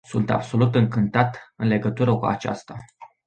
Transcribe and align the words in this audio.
Sunt 0.03 0.29
absolut 0.29 0.75
încântat 0.75 1.53
în 1.55 1.67
legătură 1.67 2.17
cu 2.17 2.25
aceasta. 2.25 2.75